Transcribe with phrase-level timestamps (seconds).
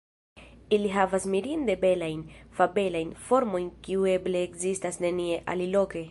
[0.75, 2.23] Ili havas mirinde belajn,
[2.61, 5.99] fabelajn formojn, kiuj eble ekzistas nenie aliloke.